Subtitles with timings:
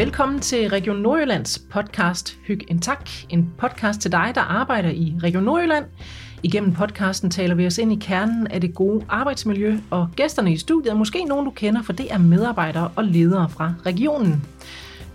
[0.00, 3.10] Velkommen til Region Nordjyllands podcast Hyg en Tak.
[3.28, 5.84] En podcast til dig, der arbejder i Region Nordjylland.
[6.42, 10.56] Igennem podcasten taler vi os ind i kernen af det gode arbejdsmiljø, og gæsterne i
[10.56, 14.44] studiet er måske nogen, du kender, for det er medarbejdere og ledere fra regionen.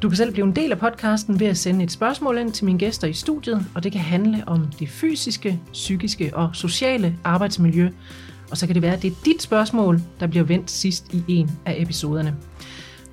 [0.01, 2.65] Du kan selv blive en del af podcasten ved at sende et spørgsmål ind til
[2.65, 7.89] mine gæster i studiet, og det kan handle om det fysiske, psykiske og sociale arbejdsmiljø.
[8.51, 11.23] Og så kan det være, at det er dit spørgsmål, der bliver vendt sidst i
[11.27, 12.35] en af episoderne.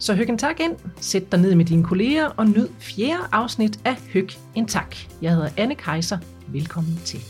[0.03, 3.81] Så hyg en tak ind, sæt dig ned med dine kolleger og nyd fjerde afsnit
[3.85, 4.97] af Hyg en tak.
[5.23, 6.19] Jeg hedder Anne Kejser.
[6.49, 7.21] Velkommen til.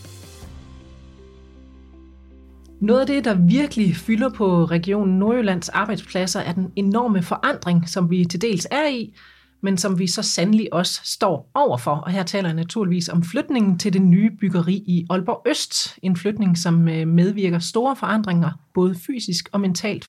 [2.80, 8.10] Noget af det, der virkelig fylder på regionen Nordjyllands arbejdspladser, er den enorme forandring, som
[8.10, 9.14] vi til dels er i,
[9.62, 11.94] men som vi så sandelig også står overfor.
[11.94, 15.98] Og her taler jeg naturligvis om flytningen til det nye byggeri i Aalborg Øst.
[16.02, 20.06] En flytning, som øh, medvirker store forandringer, både fysisk og mentalt.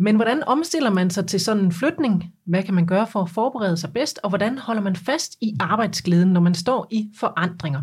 [0.00, 2.32] Men hvordan omstiller man sig til sådan en flytning?
[2.44, 4.20] Hvad kan man gøre for at forberede sig bedst?
[4.22, 7.82] Og hvordan holder man fast i arbejdsglæden, når man står i forandringer?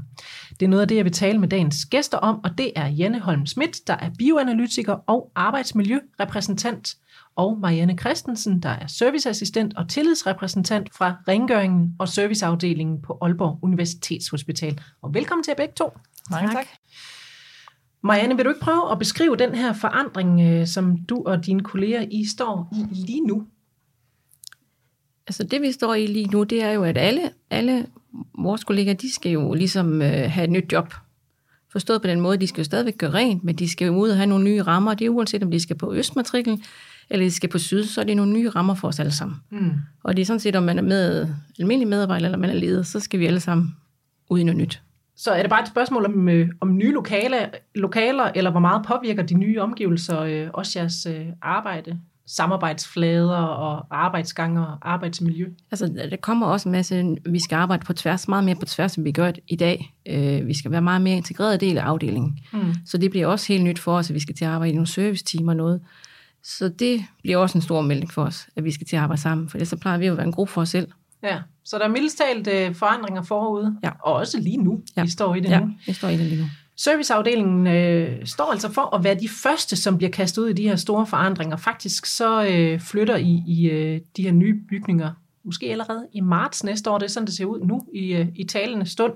[0.59, 2.87] Det er noget af det, jeg vil tale med dagens gæster om, og det er
[2.87, 6.95] Janne Holm Schmidt, der er bioanalytiker og arbejdsmiljørepræsentant,
[7.35, 14.81] og Marianne Christensen, der er serviceassistent og tillidsrepræsentant fra rengøringen og serviceafdelingen på Aalborg Universitetshospital.
[15.01, 15.89] Og velkommen til jer begge to.
[16.31, 16.55] Mange tak.
[16.55, 16.67] tak.
[18.05, 21.63] Marianne, vil du ikke prøve at beskrive den her forandring, øh, som du og dine
[21.63, 23.47] kolleger I står i lige nu?
[25.27, 27.87] Altså det, vi står i lige nu, det er jo, at alle, alle
[28.39, 30.93] vores kolleger, de skal jo ligesom øh, have et nyt job.
[31.71, 34.09] Forstået på den måde, de skal jo stadigvæk gøre rent, men de skal jo ud
[34.09, 34.93] og have nogle nye rammer.
[34.93, 36.63] Det er uanset, om de skal på Østmatriklen,
[37.09, 39.37] eller de skal på Syd, så er det nogle nye rammer for os alle sammen.
[39.49, 39.71] Mm.
[40.03, 41.27] Og det er sådan set, om man er med
[41.59, 43.75] almindelig medarbejder, eller man er leder, så skal vi alle sammen
[44.29, 44.81] ud i noget nyt.
[45.15, 47.37] Så er det bare et spørgsmål om, øh, om nye lokale,
[47.75, 51.99] lokaler, eller hvor meget påvirker de nye omgivelser øh, også jeres øh, arbejde?
[52.27, 55.47] samarbejdsflader og arbejdsgange og arbejdsmiljø?
[55.71, 58.95] Altså, der kommer også en masse, vi skal arbejde på tværs, meget mere på tværs,
[58.95, 59.93] end vi gør i dag.
[60.05, 62.39] Øh, vi skal være meget mere integreret del af afdelingen.
[62.53, 62.73] Mm.
[62.85, 64.75] Så det bliver også helt nyt for os, at vi skal til at arbejde i
[64.75, 65.81] nogle service-team og noget.
[66.43, 69.21] Så det bliver også en stor melding for os, at vi skal til at arbejde
[69.21, 70.87] sammen, for det så plejer vi at være en gruppe for os selv.
[71.25, 73.91] Ja, så der er mildest talt øh, forandringer forude, ja.
[74.03, 74.81] og også lige nu.
[74.97, 75.01] Ja.
[75.01, 75.71] Vi står i det ja, nu.
[75.85, 76.47] vi står i det lige nu.
[76.77, 80.63] Serviceafdelingen øh, står altså for at være de første, som bliver kastet ud i de
[80.63, 81.57] her store forandringer.
[81.57, 85.11] Faktisk så øh, flytter I i øh, de her nye bygninger,
[85.45, 86.97] måske allerede i marts næste år.
[86.97, 89.13] Det er sådan, det ser ud nu i, øh, i talende stund.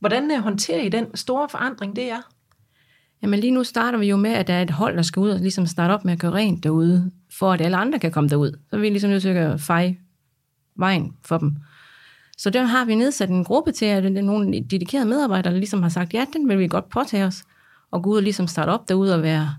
[0.00, 2.20] Hvordan øh, håndterer I den store forandring, det er?
[3.22, 5.30] Jamen lige nu starter vi jo med, at der er et hold, der skal ud
[5.30, 8.30] og ligesom starte op med at gøre rent derude, for at alle andre kan komme
[8.30, 8.52] derud.
[8.70, 9.96] Så er vi ligesom nødt til at feje
[10.76, 11.56] vejen for dem.
[12.38, 15.58] Så der har vi nedsat en gruppe til, at det er nogle dedikerede medarbejdere, der
[15.58, 17.44] ligesom har sagt, ja, den vil vi godt påtage os,
[17.90, 19.54] og gå ud og ligesom starte op derude og være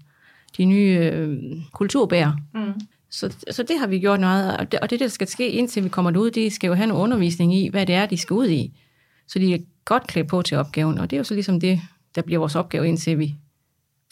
[0.58, 1.38] de nye øh,
[1.74, 2.32] kulturbærer.
[2.54, 2.82] Mm.
[3.10, 5.84] Så, så det har vi gjort noget, og det, og det, der skal ske, indtil
[5.84, 8.34] vi kommer derud, de skal jo have en undervisning i, hvad det er, de skal
[8.34, 8.80] ud i.
[9.28, 11.82] Så de er godt klædt på til opgaven, og det er jo så ligesom det,
[12.16, 13.36] der bliver vores opgave, indtil vi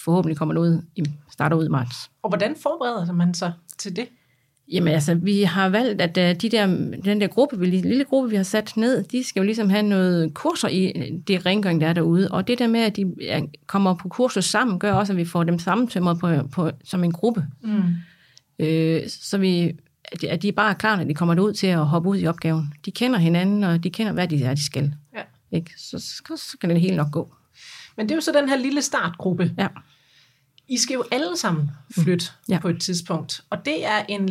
[0.03, 0.81] forhåbentlig kommer ud,
[1.31, 2.11] starter ud i marts.
[2.21, 4.07] Og hvordan forbereder man sig til det?
[4.71, 6.65] Jamen altså, vi har valgt, at uh, de der,
[7.05, 9.83] den der gruppe, vi, lille gruppe, vi har sat ned, de skal jo ligesom have
[9.83, 12.31] noget kurser i det rengøring, der er derude.
[12.31, 13.05] Og det der med, at de
[13.67, 17.11] kommer på kurser sammen, gør også, at vi får dem sammentømret på, på, som en
[17.11, 17.45] gruppe.
[17.63, 17.83] Mm.
[18.59, 19.75] Øh, så vi,
[20.29, 22.73] at de er bare klar, når de kommer ud til at hoppe ud i opgaven.
[22.85, 24.93] De kender hinanden, og de kender, hvad de er, de skal.
[25.15, 25.21] Ja.
[25.57, 25.71] Ikke?
[25.77, 27.33] Så, så, så kan det hele nok gå.
[27.97, 29.51] Men det er jo så den her lille startgruppe.
[29.57, 29.67] Ja.
[30.67, 32.51] I skal jo alle sammen flytte mm.
[32.53, 32.59] ja.
[32.59, 34.23] på et tidspunkt, og det er en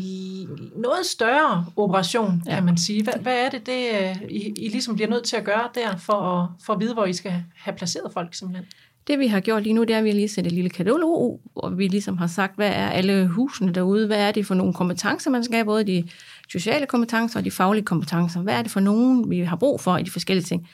[0.76, 2.54] noget større operation, ja.
[2.54, 3.02] kan man sige.
[3.02, 6.12] Hvad, hvad er det, det I, I ligesom bliver nødt til at gøre der, for
[6.12, 8.66] at, for at vide, hvor I skal have placeret folk simpelthen?
[9.06, 10.70] Det vi har gjort lige nu, det er, at vi har lige sat et lille
[10.70, 14.54] katalog, hvor vi ligesom har sagt, hvad er alle husene derude, hvad er det for
[14.54, 16.08] nogle kompetencer, man skal have, både de
[16.48, 18.40] sociale kompetencer og de faglige kompetencer.
[18.40, 20.68] Hvad er det for nogen, vi har brug for i de forskellige ting?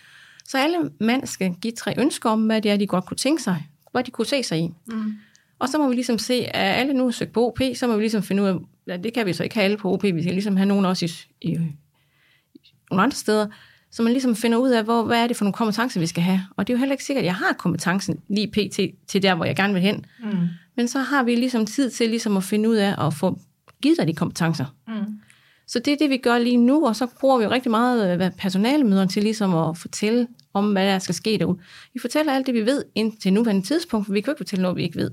[0.44, 3.43] Så alle mænd skal give tre ønsker om, hvad det er, de godt kunne tænke
[3.43, 4.70] sig, hvad de kunne se sig i.
[4.87, 5.14] Mm.
[5.60, 8.02] Og så må vi ligesom se, at alle nu søgt på OP, så må vi
[8.02, 8.54] ligesom finde ud af,
[8.94, 10.84] at det kan vi så ikke have alle på OP, vi skal ligesom have nogen
[10.84, 11.08] også i,
[11.40, 11.52] i,
[12.54, 12.60] i
[12.90, 13.46] nogle andre steder,
[13.90, 16.22] så man ligesom finder ud af, hvor, hvad er det for nogle kompetencer, vi skal
[16.22, 16.40] have.
[16.56, 18.80] Og det er jo heller ikke sikkert, at jeg har kompetencen lige pt.
[19.08, 20.04] til der, hvor jeg gerne vil hen.
[20.22, 20.48] Mm.
[20.76, 23.38] Men så har vi ligesom tid til ligesom at finde ud af at få
[23.82, 24.64] givet dig de kompetencer.
[24.88, 25.20] Mm.
[25.66, 28.22] Så det er det, vi gør lige nu, og så bruger vi jo rigtig meget
[28.22, 31.58] øh, personalemøderne til ligesom at fortælle om, hvad der skal ske derude.
[31.94, 34.62] Vi fortæller alt det, vi ved indtil nuværende tidspunkt, for vi kan jo ikke fortælle
[34.62, 35.10] noget, vi ikke ved.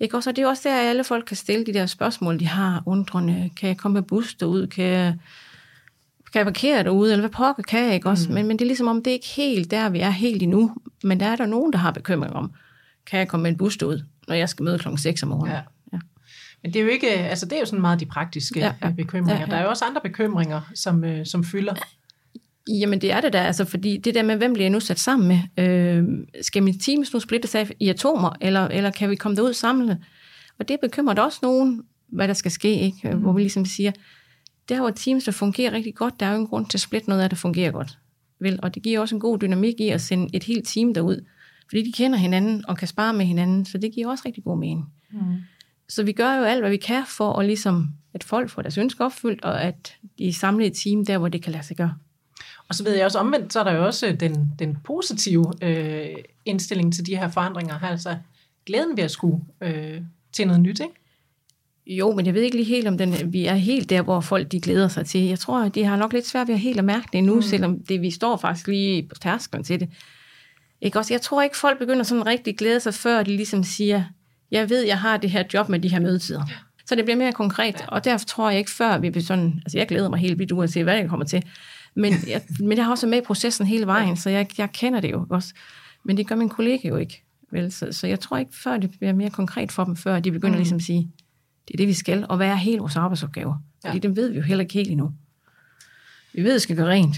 [0.00, 0.16] Ikke?
[0.16, 2.46] Og så det er også der, at alle folk kan stille de der spørgsmål, de
[2.46, 3.50] har undrende.
[3.56, 4.66] Kan jeg komme med bus derud?
[4.66, 5.14] Kan jeg,
[6.32, 7.12] kan jeg parkere derude?
[7.12, 7.94] Eller hvad pokker kan jeg?
[7.94, 8.08] Ikke?
[8.08, 8.28] Også?
[8.28, 8.34] Mm.
[8.34, 10.76] Men, men det er ligesom om, det er ikke helt der, vi er helt endnu.
[11.02, 12.52] Men der er der nogen, der har bekymring om,
[13.06, 15.52] kan jeg komme med en bus derud, når jeg skal møde klokken 6 om morgenen?
[15.52, 15.60] Ja.
[15.92, 15.98] Ja.
[16.62, 18.90] Men det er jo ikke, altså det er jo sådan meget de praktiske ja, ja.
[18.90, 19.34] bekymringer.
[19.34, 19.46] Ja, ja.
[19.46, 21.74] Der er jo også andre bekymringer, som, øh, som fylder.
[22.68, 24.98] Jamen det er det da, altså fordi det der med, hvem bliver jeg nu sat
[24.98, 25.64] sammen med?
[25.64, 26.04] Øh,
[26.42, 29.98] skal min team nu splittes af i atomer, eller, eller kan vi komme derud samlet?
[30.58, 33.10] Og det bekymrer også nogen, hvad der skal ske, ikke?
[33.10, 33.20] Mm.
[33.20, 33.92] hvor vi ligesom siger,
[34.68, 37.08] der hvor teams, der fungerer rigtig godt, der er jo en grund til at splitte
[37.08, 37.98] noget af, der fungerer godt.
[38.40, 38.58] Vel?
[38.62, 41.24] Og det giver også en god dynamik i at sende et helt team derud,
[41.68, 44.58] fordi de kender hinanden og kan spare med hinanden, så det giver også rigtig god
[44.58, 44.84] mening.
[45.10, 45.18] Mm.
[45.88, 48.78] Så vi gør jo alt, hvad vi kan for at ligesom, at folk får deres
[48.78, 51.94] ønsker opfyldt, og at de samler et team der, hvor det kan lade sig gøre.
[52.68, 56.14] Og så ved jeg også omvendt, så er der jo også den, den positive øh,
[56.44, 58.16] indstilling til de her forandringer, altså
[58.66, 60.00] glæden ved at skulle øh,
[60.32, 60.94] til noget nyt, ikke?
[61.86, 64.52] Jo, men jeg ved ikke lige helt, om den, vi er helt der, hvor folk
[64.52, 65.20] de glæder sig til.
[65.20, 67.42] Jeg tror, de har nok lidt svært ved at helt at mærke det endnu, mm.
[67.42, 69.88] selvom det, vi står faktisk lige på tærsklen til det.
[70.80, 71.14] Ikke også?
[71.14, 74.04] Jeg tror ikke, folk begynder sådan rigtig glæde sig, før de ligesom siger,
[74.50, 76.42] jeg ved, jeg har det her job med de her mødetider.
[76.86, 79.78] Så det bliver mere konkret, og derfor tror jeg ikke, før vi bliver sådan, altså
[79.78, 81.42] jeg glæder mig helt vildt uanset, hvad jeg kommer til.
[81.96, 85.00] Men jeg, men jeg har også med i processen hele vejen, så jeg, jeg kender
[85.00, 85.54] det jo også.
[86.04, 87.22] Men det gør min kollega jo ikke.
[87.52, 87.72] Vel?
[87.72, 90.54] Så, så jeg tror ikke, før det bliver mere konkret for dem, før de begynder
[90.54, 90.58] mm.
[90.58, 91.10] ligesom at sige,
[91.68, 93.56] det er det, vi skal, og hvad er hele vores arbejdsopgave?
[93.84, 93.88] Ja.
[93.88, 95.12] Fordi dem ved vi jo heller ikke helt endnu.
[96.34, 97.16] Vi ved, at vi skal gøre rent.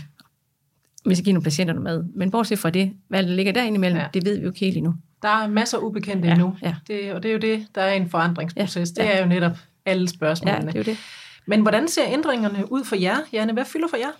[1.07, 2.05] Vi skal give nogle patienter noget mad.
[2.15, 4.07] Men bortset fra det, hvad der ligger derinde imellem, ja.
[4.15, 4.95] det ved vi jo ikke helt endnu.
[5.23, 6.35] Der er masser af ubekendte ja.
[6.35, 6.57] endnu.
[6.63, 6.75] Ja.
[6.87, 8.93] Det, og det er jo det, der er en forandringsproces.
[8.97, 9.03] Ja.
[9.03, 10.61] Det er jo netop alle spørgsmålene.
[10.61, 10.99] Ja, det er jo det.
[11.47, 13.53] Men hvordan ser ændringerne ud for jer, Janne?
[13.53, 14.11] Hvad fylder for jer?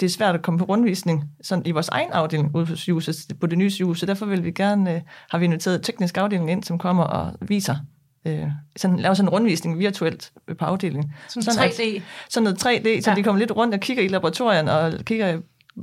[0.00, 3.16] Det er svært at komme på rundvisning sådan i vores egen afdeling ude på sygehuset,
[3.40, 5.00] på det nye sygehus, så derfor vil vi gerne, øh,
[5.30, 7.76] har vi inviteret teknisk afdeling ind, som kommer og viser,
[8.24, 11.12] øh, sådan, laver sådan en rundvisning virtuelt på afdelingen.
[11.28, 11.96] Sådan, sådan 3D?
[11.96, 13.16] At, sådan noget 3D, så ja.
[13.16, 15.40] de kommer lidt rundt og kigger i laboratorien og kigger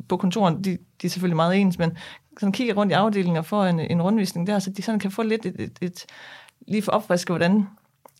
[0.09, 1.97] på kontoren, de, de er selvfølgelig meget ens, men
[2.39, 5.11] sådan kigger rundt i afdelingen og får en, en rundvisning der, så de sådan kan
[5.11, 6.05] få lidt et, et, et
[6.67, 7.67] lige for opfriske, hvordan,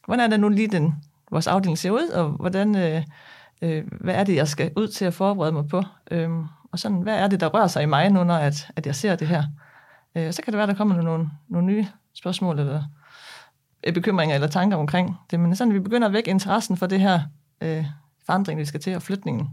[0.05, 0.93] hvordan er det nu lige den,
[1.31, 3.03] vores afdeling ser ud, og hvordan, øh,
[3.61, 6.29] øh, hvad er det, jeg skal ud til at forberede mig på, øh,
[6.71, 8.95] og sådan, hvad er det, der rører sig i mig nu, når at, at jeg
[8.95, 9.43] ser det her.
[10.15, 12.83] Øh, så kan det være, der kommer nogle, nogle nye spørgsmål, eller
[13.87, 16.99] øh, bekymringer eller tanker omkring det, men sådan, vi begynder at vække interessen for det
[16.99, 17.19] her
[17.61, 17.85] øh,
[18.25, 19.49] forandring, vi skal til, og flytningen.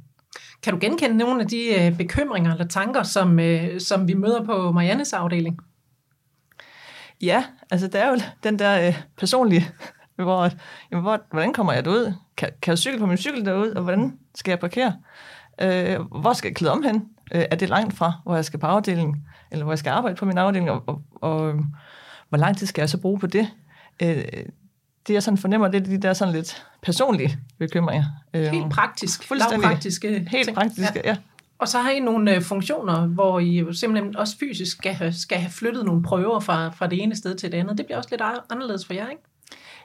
[0.62, 4.44] Kan du genkende nogle af de øh, bekymringer eller tanker, som, øh, som vi møder
[4.44, 5.58] på Mariannes afdeling?
[7.22, 9.68] Ja, altså der er jo den der øh, personlige,
[10.24, 10.50] hvor,
[10.90, 12.12] jamen, hvor, hvordan kommer jeg derud?
[12.36, 14.96] Kan, kan jeg cykle på min cykel derud, og hvordan skal jeg parkere?
[15.60, 17.08] Øh, hvor skal jeg klæde om hen?
[17.34, 20.16] Øh, er det langt fra, hvor jeg skal på afdelingen, eller hvor jeg skal arbejde
[20.16, 21.54] på min afdeling, og, og, og
[22.28, 23.48] hvor lang tid skal jeg så bruge på det?
[24.02, 24.24] Øh,
[25.06, 28.04] det jeg sådan fornemmer, det er de der sådan lidt personlige bekymringer.
[28.34, 30.56] Helt øhm, praktisk, fuldstændig praktiske Helt ting.
[30.56, 31.10] praktiske, ja.
[31.10, 31.16] ja.
[31.58, 35.38] Og så har I nogle øh, funktioner, hvor I simpelthen også fysisk skal have, skal
[35.38, 37.78] have flyttet nogle prøver fra, fra det ene sted til det andet.
[37.78, 39.22] Det bliver også lidt anderledes for jer, ikke?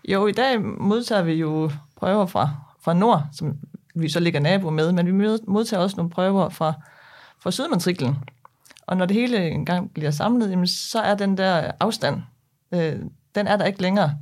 [0.10, 2.50] Jo, i dag modtager vi jo prøver fra,
[2.82, 3.58] fra Nord, som
[3.96, 5.12] vi så ligger nabo med, men vi
[5.48, 6.74] modtager også nogle prøver fra,
[7.40, 8.18] fra Sydmatriklen.
[8.88, 12.22] Og når det hele engang bliver samlet, jamen, så er den der afstand,
[12.72, 13.00] øh,
[13.36, 14.18] den er der ikke længere.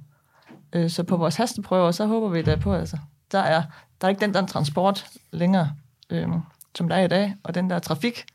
[0.74, 2.98] Øh, så på vores hasteprøver, så håber vi da på, altså,
[3.31, 3.63] der er,
[4.01, 5.72] der er ikke den der transport længere,
[6.10, 6.28] øh,
[6.75, 8.25] som der er i dag, og den der trafik,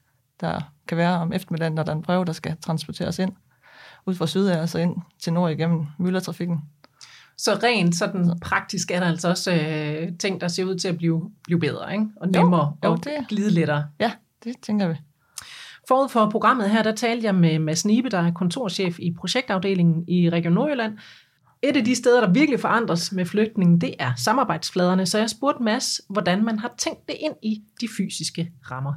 [0.41, 3.33] der kan være om eftermiddagen, når der er en prøve, der skal transporteres ind,
[4.07, 6.62] ud fra syd af, altså ind til nord igennem myldertrafikken.
[7.38, 10.97] Så rent sådan praktisk er der altså også øh, ting, der ser ud til at
[10.97, 12.07] blive, blive bedre, ikke?
[12.16, 13.85] og nemmere jo, jo, og det, glide lettere.
[14.00, 14.12] Ja,
[14.45, 14.95] det tænker vi.
[15.88, 20.05] Forud for programmet her, der talte jeg med Mads Nibe, der er kontorchef i projektafdelingen
[20.09, 20.99] i Region Nordjylland,
[21.62, 25.07] et af de steder, der virkelig forandres med flytningen, det er samarbejdsfladerne.
[25.07, 28.95] Så jeg spurgte Mads, hvordan man har tænkt det ind i de fysiske rammer.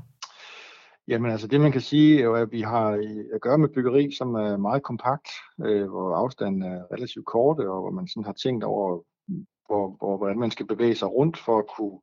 [1.10, 4.12] Jamen altså det man kan sige er, at vi har øh, at gøre med byggeri,
[4.12, 5.30] som er meget kompakt,
[5.66, 9.02] øh, hvor afstanden er relativt korte, og hvor man sådan har tænkt over,
[9.68, 12.00] hvor, hvor, hvordan man skal bevæge sig rundt for at kunne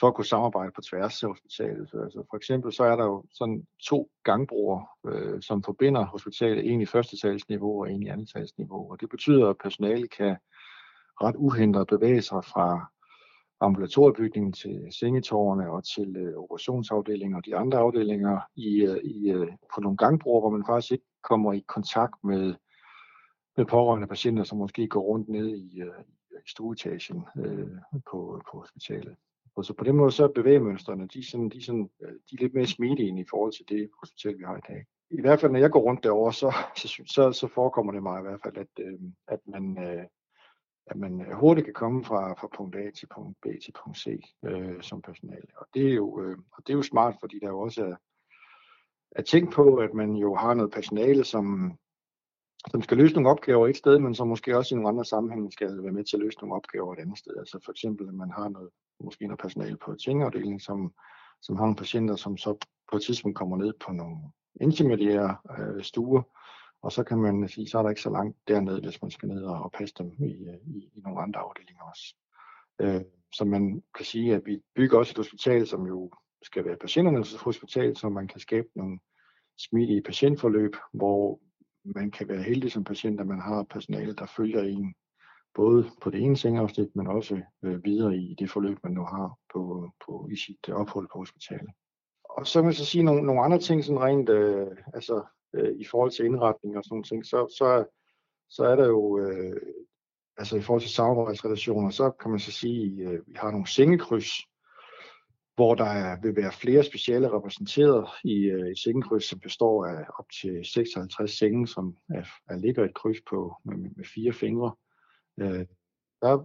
[0.00, 1.90] for at kunne samarbejde på tværs af hospitalet.
[1.90, 6.72] Så, altså for eksempel så er der jo sådan to gangbroer, øh, som forbinder hospitalet,
[6.72, 8.90] en i første talsniveau og en i anden talsniveau.
[8.92, 10.36] Og det betyder, at personalet kan
[11.22, 12.93] ret uhindret bevæge sig fra
[13.64, 19.48] ambulatoriebygningen til sengetårne og til øh, operationsafdelingen og de andre afdelinger i, øh, i, øh,
[19.74, 22.54] på nogle gangbroer, hvor man faktisk ikke kommer i kontakt med,
[23.56, 27.68] med pårørende patienter, som måske går rundt ned i, øh, i stueetagen øh,
[28.10, 29.16] på, på hospitalet.
[29.56, 32.08] Og så på den måde så er bevægemønstrene, de er, sådan, de, er sådan, øh,
[32.08, 34.86] de er lidt mere smidige i forhold til det hospital, vi har i dag.
[35.10, 38.18] I hvert fald, når jeg går rundt derovre, så, så, så, så forekommer det mig
[38.18, 40.04] i hvert fald, at, øh, at man, øh,
[40.86, 43.98] at man øh, hurtigt kan komme fra, fra punkt A til punkt B til punkt
[43.98, 44.06] C
[44.44, 45.46] øh, som personale.
[45.56, 47.96] Og det, er jo, øh, og det er jo smart, fordi der jo også er,
[49.10, 51.78] er tænkt på, at man jo har noget personale, som,
[52.70, 55.52] som skal løse nogle opgaver et sted, men som måske også i nogle andre sammenhænge
[55.52, 57.36] skal være med til at løse nogle opgaver et andet sted.
[57.36, 60.92] Altså for eksempel, at man har noget, måske noget personale på tingafdelingen, som,
[61.42, 64.16] som har nogle patienter, som så på et tidspunkt kommer ned på nogle
[64.60, 66.22] intermediære øh, stuer,
[66.84, 69.28] og så kan man sige, så er der ikke så langt dernede, hvis man skal
[69.28, 72.14] ned og passe dem i, øh, i, i nogle andre afdelinger også.
[72.80, 76.10] Øh, så man kan sige, at vi bygger også et hospital, som jo
[76.42, 78.98] skal være patienternes hospital, så man kan skabe nogle
[79.58, 81.40] smidige patientforløb, hvor
[81.84, 84.94] man kan være heldig som patient, at man har personale, der følger en
[85.54, 89.38] både på det ene sengeafsnit, men også øh, videre i det forløb, man nu har
[89.52, 91.70] på, på, i sit ophold på hospitalet.
[92.24, 95.24] Og så vil jeg så sige nogle, nogle andre ting, sådan rent øh, altså,
[95.54, 97.84] øh, i forhold til indretning og sådan nogle ting, så, så,
[98.48, 99.56] så er der jo, øh,
[100.36, 104.30] altså i forhold til samarbejdsrelationer, så kan man så sige, øh, vi har nogle sengekryds,
[105.54, 110.04] hvor der er, vil være flere speciale repræsenteret i øh, et sengekryds, som består af
[110.18, 114.74] op til 56 senge, som er, er ligger et kryds på med, med fire fingre.
[115.40, 115.66] Øh,
[116.22, 116.44] der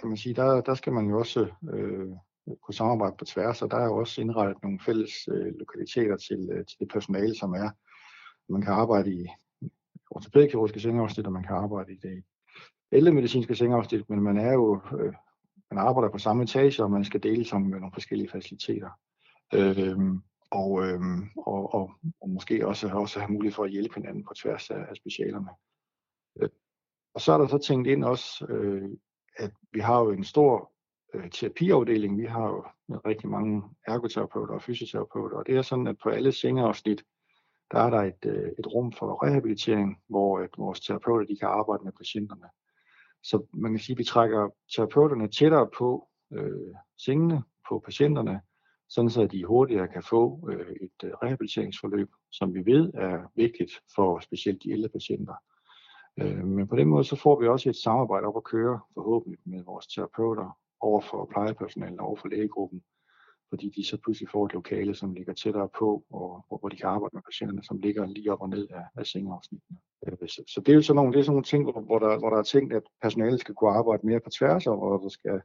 [0.00, 2.08] kan man sige, der, der skal man jo også øh,
[2.62, 6.48] kunne samarbejde på tværs, og der er jo også indrettet nogle fælles øh, lokaliteter til,
[6.52, 7.70] øh, til det personale, som er.
[8.48, 9.26] Man kan arbejde i
[10.10, 12.24] ortopædkirurgiske sengeafsnit, og man kan arbejde i det
[12.92, 15.14] ældremedicinske sengeafsnit, men man er jo øh,
[15.72, 18.90] man arbejder på samme etage, og man skal dele sammen med nogle forskellige faciliteter.
[19.54, 24.24] Øhm, og, øhm, og, og, og måske også, også have mulighed for at hjælpe hinanden
[24.24, 25.48] på tværs af, af specialerne.
[26.42, 26.48] Øh,
[27.14, 28.90] og så er der så tænkt ind også, øh,
[29.36, 30.72] at vi har jo en stor
[31.14, 32.18] øh, terapiafdeling.
[32.18, 32.64] Vi har jo
[33.06, 37.04] rigtig mange ergoterapeuter og fysioterapeuter, og det er sådan, at på alle sengeafsnit,
[37.72, 41.48] der er der et, øh, et rum for rehabilitering, hvor at vores terapeuter de kan
[41.48, 42.48] arbejde med patienterne.
[43.22, 48.40] Så man kan sige, at vi trækker terapeuterne tættere på øh, sengene, på patienterne,
[48.88, 53.72] sådan så de hurtigere kan få øh, et øh, rehabiliteringsforløb, som vi ved er vigtigt
[53.94, 55.34] for specielt de ældre patienter.
[56.20, 59.40] Øh, men på den måde så får vi også et samarbejde op at køre, forhåbentlig
[59.44, 62.82] med vores terapeuter over for plejepersonalet og over for lægegruppen,
[63.52, 66.76] fordi de så pludselig får et lokale, som ligger tættere på, og, hvor, hvor de
[66.76, 69.78] kan arbejde med patienterne, som ligger lige op og ned af, af sengeafsnittene.
[70.06, 71.98] Øh, så, så det er jo sådan nogle, det er sådan nogle ting, hvor, hvor,
[71.98, 74.98] der, hvor der er tænkt, at personalet skal kunne arbejde mere på tværs, og hvor
[74.98, 75.40] der skal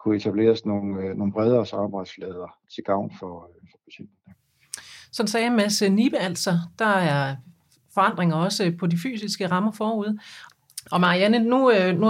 [0.00, 4.34] kunne etableres nogle, øh, nogle bredere samarbejdsflader til gavn for, øh, for patienterne.
[5.12, 7.36] Sådan sagde Mads Nibe altså, der er
[7.94, 10.18] forandringer også på de fysiske rammer forud.
[10.90, 12.06] Og Marianne, nu, øh, nu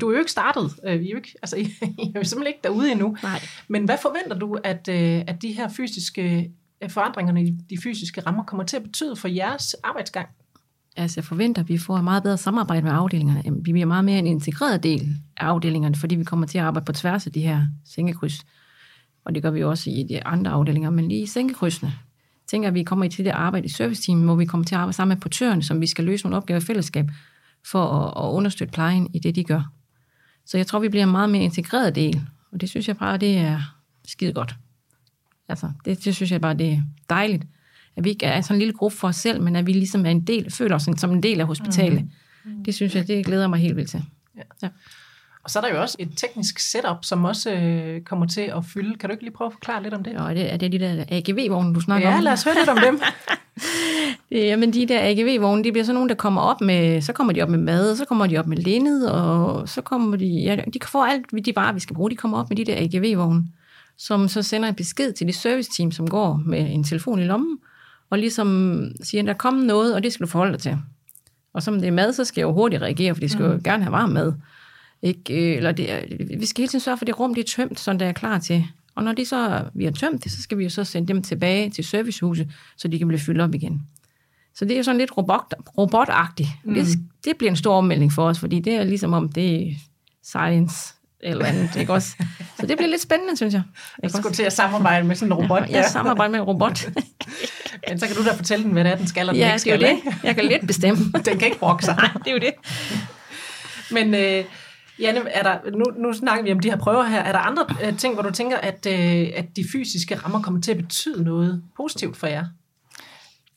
[0.00, 0.70] du er jo ikke startet.
[0.86, 3.16] Øh, vi er jo ikke, altså, I, er jo simpelthen ikke derude endnu.
[3.22, 3.40] Nej.
[3.68, 6.50] Men hvad forventer du, at, øh, at de her fysiske
[6.88, 10.28] forandringerne i de fysiske rammer kommer til at betyde for jeres arbejdsgang?
[10.96, 13.42] Altså, jeg forventer, at vi får et meget bedre samarbejde med afdelingerne.
[13.64, 16.84] Vi bliver meget mere en integreret del af afdelingerne, fordi vi kommer til at arbejde
[16.84, 18.44] på tværs af de her sengekryds.
[19.24, 21.92] Og det gør vi også i de andre afdelinger, men lige i sengekrydsene.
[22.46, 24.96] Tænker, at vi kommer til at arbejde i serviceteamet, hvor vi kommer til at arbejde
[24.96, 27.10] sammen med portørerne, som vi skal løse nogle opgaver i fællesskab
[27.66, 29.72] for at, at understøtte plejen i det, de gør.
[30.46, 32.20] Så jeg tror, vi bliver en meget mere integreret del,
[32.52, 34.54] og det synes jeg bare, det er skide godt.
[35.48, 37.44] Altså, det, det synes jeg bare, det er dejligt,
[37.96, 40.06] at vi ikke er sådan en lille gruppe for os selv, men at vi ligesom
[40.06, 42.08] er en del, føler os som en del af hospitalet.
[42.44, 42.64] Mm.
[42.64, 44.04] Det synes jeg, det glæder mig helt vildt til.
[44.36, 44.42] Ja.
[44.62, 44.68] ja.
[45.44, 48.64] Og så er der jo også et teknisk setup, som også øh, kommer til at
[48.64, 48.98] fylde.
[48.98, 50.12] Kan du ikke lige prøve at forklare lidt om det?
[50.12, 52.20] Ja, er det, er det de der AGV-vogne, du snakker ja, om?
[52.20, 53.00] Ja, lad os høre lidt om dem.
[54.50, 57.42] Jamen de der AGV-vogne, de bliver så nogen, der kommer op med, så kommer de
[57.42, 60.78] op med mad, så kommer de op med linned, og så kommer de, ja, de
[60.86, 63.44] får alt, de bare vi skal bruge, de kommer op med de der AGV-vogne,
[63.98, 67.58] som så sender en besked til det serviceteam, som går med en telefon i lommen,
[68.10, 70.78] og ligesom siger, der kommer noget, og det skal du forholde dig til.
[71.54, 73.52] Og som det er mad, så skal jeg jo hurtigt reagere, for de skal mm.
[73.52, 74.32] jo gerne have varm mad.
[75.02, 75.56] Ikke?
[75.56, 77.92] Eller det, vi skal hele tiden sørge for, at det rum det er tømt, så
[77.92, 78.64] det er klar til.
[78.94, 81.22] Og når de så, vi har tømt det, så skal vi jo så sende dem
[81.22, 83.82] tilbage til servicehuset, så de kan blive fyldt op igen.
[84.54, 86.48] Så det er jo sådan lidt robot, robotagtigt.
[86.64, 86.74] Mm.
[86.74, 86.86] Det,
[87.24, 89.74] det bliver en stor ommelding for os, fordi det er ligesom om, det er
[90.24, 92.08] science eller andet, ikke også?
[92.60, 93.62] Så det bliver lidt spændende, synes jeg.
[94.02, 95.62] Jeg skulle til at samarbejde med sådan en robot.
[95.70, 96.88] Ja, jeg samarbejder med en robot.
[97.88, 99.48] Men så kan du da fortælle den, hvad det er, den skal, og den ja,
[99.48, 99.80] ikke skal.
[99.80, 100.14] det er det.
[100.24, 101.04] Jeg kan lidt bestemme.
[101.26, 101.96] den kan ikke brokke sig.
[101.96, 102.52] Nej, det er jo det.
[103.90, 104.44] Men øh,
[104.98, 107.20] Janne, er der, nu, nu snakker vi om de her prøver her.
[107.20, 110.60] Er der andre øh, ting, hvor du tænker, at, øh, at de fysiske rammer kommer
[110.60, 112.44] til at betyde noget positivt for jer?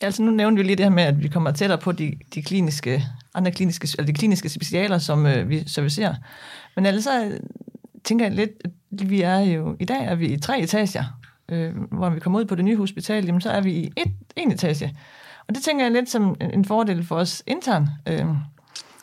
[0.02, 2.42] Altså nu nævnte vi lige det her med, at vi kommer tættere på de, de
[2.42, 6.16] kliniske, andre kliniske, eller de kliniske specialer, som øh, vi servicerer.
[6.76, 7.40] Men ellers så øh,
[8.04, 11.04] tænker jeg lidt, at vi er jo, i dag er vi i tre etager,
[11.50, 14.14] øh, hvor vi kommer ud på det nye hospital, jamen så er vi i et,
[14.36, 14.98] en etage.
[15.48, 17.88] Og det tænker jeg lidt som en, en fordel for os intern.
[18.08, 18.26] Øh,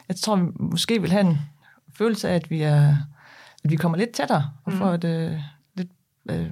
[0.09, 1.39] jeg tror, vi måske vil have en
[1.94, 2.96] følelse af, at vi, er,
[3.64, 4.94] at vi kommer lidt tættere og får mm.
[4.94, 5.40] et, øh,
[5.75, 5.88] lidt,
[6.30, 6.50] øh,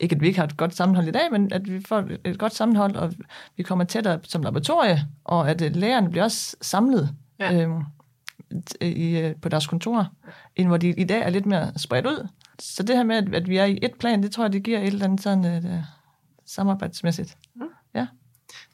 [0.00, 2.38] ikke at vi ikke har et godt sammenhold i dag, men at vi får et
[2.38, 3.12] godt sammenhold, og
[3.56, 7.62] vi kommer tættere som laboratorie, og at øh, lærerne bliver også samlet ja.
[7.62, 7.84] øhm,
[8.80, 10.12] i, øh, på deres kontor,
[10.56, 12.28] end hvor de i dag er lidt mere spredt ud.
[12.58, 14.62] Så det her med, at, at vi er i et plan, det tror jeg, det
[14.62, 15.84] giver et eller andet sådan et, uh,
[16.46, 17.36] samarbejdsmæssigt.
[17.54, 17.62] Mm.
[17.94, 18.06] Ja.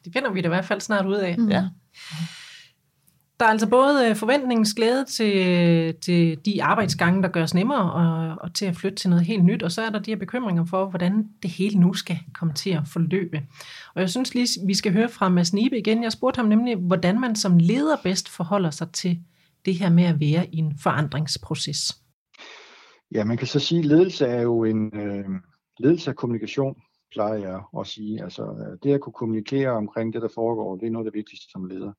[0.05, 1.39] Det finder vi da i hvert fald snart ud af.
[1.39, 1.49] Mm.
[1.49, 1.69] Ja.
[3.41, 8.37] Der er altså både øh, forventningens glæde til, til de arbejdsgange, der gøres nemmere, og,
[8.41, 10.65] og til at flytte til noget helt nyt, og så er der de her bekymringer
[10.65, 13.43] for, hvordan det hele nu skal komme til at forløbe.
[13.95, 16.03] Og jeg synes lige, vi skal høre fra Mads Nibe igen.
[16.03, 19.19] Jeg spurgte ham nemlig, hvordan man som leder bedst forholder sig til
[19.65, 21.99] det her med at være i en forandringsproces.
[23.15, 25.25] Ja, man kan så sige, at ledelse er jo en øh,
[25.79, 26.75] ledelse af kommunikation,
[27.13, 28.23] plejer jeg at sige.
[28.23, 31.19] Altså øh, det at kunne kommunikere omkring det, der foregår, det er noget af det
[31.19, 31.93] vigtigste som leder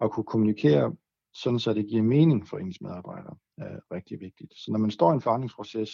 [0.00, 0.96] at kunne kommunikere,
[1.34, 4.52] sådan så det giver mening for ens medarbejdere, er rigtig vigtigt.
[4.56, 5.90] Så når man står i en forandringsproces,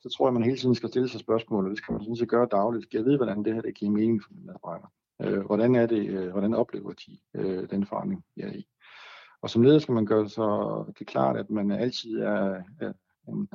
[0.00, 2.16] så tror jeg, man hele tiden skal stille sig spørgsmål, og det skal man sådan
[2.16, 2.84] set gøre dagligt.
[2.84, 4.88] Skal jeg vide, hvordan det her det giver mening for mine medarbejdere?
[5.22, 8.66] Øh, hvordan er det, øh, hvordan oplever de øh, den forandring, jeg er i?
[9.42, 12.92] Og som leder skal man gøre så det klart, at man altid er, er
[13.28, 13.48] en,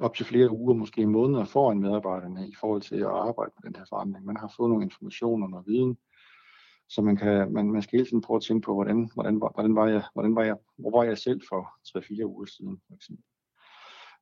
[0.00, 3.78] op til flere uger, måske måneder foran medarbejderne i forhold til at arbejde med den
[3.78, 4.24] her forandring.
[4.24, 5.98] Man har fået nogle informationer og noget viden,
[6.90, 9.74] så man, kan, man, man skal hele tiden prøve at tænke på, hvordan, hvordan, hvordan,
[9.74, 13.24] var, jeg, hvordan var jeg, hvor var jeg selv for 3-4 uger siden, for eksempel.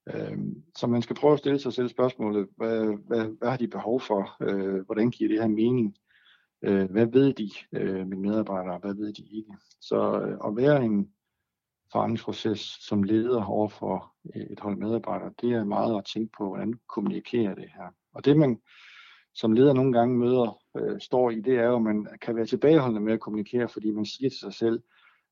[0.08, 3.68] Øhm, så man skal prøve at stille sig selv spørgsmålet, hvad, hvad, hvad har de
[3.68, 4.36] behov for?
[4.42, 5.96] Øh, hvordan giver det her mening?
[6.62, 9.52] Øh, hvad ved de, øh, mine medarbejdere, hvad ved de ikke?
[9.80, 10.12] Så
[10.44, 11.12] at være en
[11.92, 14.14] forandringsproces som leder over for
[14.50, 17.94] et hold medarbejdere, det er meget at tænke på, hvordan kommunikerer det her.
[18.14, 18.60] Og det man
[19.34, 22.46] som leder nogle gange møder øh, står i, det er jo, at man kan være
[22.46, 24.82] tilbageholdende med at kommunikere, fordi man siger til sig selv,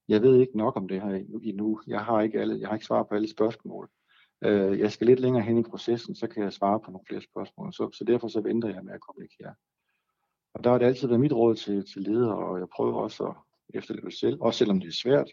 [0.08, 2.86] jeg ved ikke nok om det her endnu, jeg har ikke, alle, jeg har ikke
[2.86, 3.90] svar på alle spørgsmål.
[4.44, 7.22] Øh, jeg skal lidt længere hen i processen, så kan jeg svare på nogle flere
[7.22, 9.54] spørgsmål, så, så derfor så venter jeg med at kommunikere.
[10.54, 13.24] Og der har det altid været mit råd til, til ledere, og jeg prøver også
[13.24, 13.34] at
[13.74, 15.30] efterleve selv, også selvom det er svært,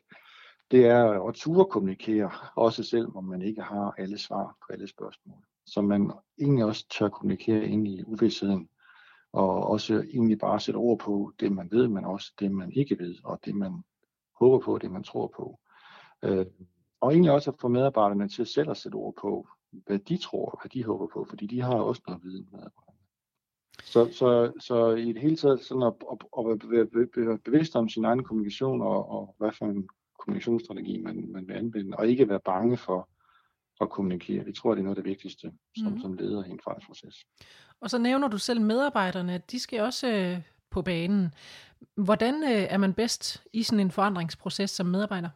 [0.71, 4.87] det er at ture kommunikere, også selv om man ikke har alle svar på alle
[4.87, 5.37] spørgsmål.
[5.65, 8.69] Så man egentlig også tør kommunikere ind i uvidsheden,
[9.33, 12.99] og også egentlig bare sætte ord på det, man ved, men også det, man ikke
[12.99, 13.83] ved, og det, man
[14.39, 15.59] håber på, det, man tror på.
[16.23, 16.45] Øh,
[17.01, 20.59] og egentlig også at få medarbejderne til selv at sætte ord på, hvad de tror,
[20.61, 22.59] hvad de håber på, fordi de har også noget viden med.
[23.83, 28.05] Så, så, så i det hele taget sådan at, at, at være bevidst om sin
[28.05, 32.39] egen kommunikation og, og hvad for en kommunikationsstrategi man, man vil anvende, og ikke være
[32.39, 33.09] bange for
[33.83, 34.45] at kommunikere.
[34.45, 35.99] Det tror jeg, det er noget af det vigtigste som, mm.
[35.99, 37.25] som leder i en forandringsproces.
[37.81, 40.41] Og så nævner du selv medarbejderne, de skal også øh,
[40.71, 41.33] på banen.
[41.97, 45.29] Hvordan øh, er man bedst i sådan en forandringsproces som medarbejder?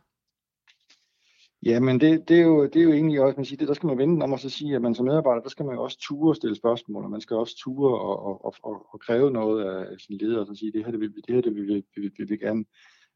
[1.65, 3.73] Ja, men det, det, er jo, det er jo egentlig også, man siger, det, der
[3.73, 5.83] skal man vende om og så sige, at man som medarbejder, der skal man jo
[5.83, 8.99] også ture og stille spørgsmål, og man skal også ture og, og, og, og, og
[8.99, 11.55] kræve noget af sin leder, og så sige, det her det vil, det her, det
[11.55, 12.65] vil, vi, vi, vi vil gerne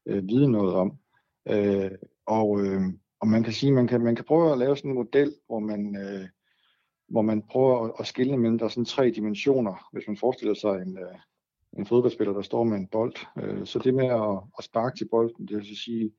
[0.06, 0.98] øh, vide noget om.
[1.48, 1.90] Øh,
[2.26, 2.82] og, øh,
[3.22, 5.58] og man kan sige, man kan, man kan prøve at lave sådan en model, hvor
[5.58, 6.28] man, øh,
[7.08, 10.54] hvor man prøver at, at skille mellem, der er sådan tre dimensioner, hvis man forestiller
[10.54, 11.18] sig en, øh,
[11.78, 13.14] en fodboldspiller, der står med en bold.
[13.38, 16.12] Øh, så det med at, at sparke til bolden, det vil så sige,